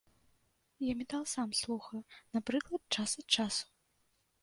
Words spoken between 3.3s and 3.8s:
часу.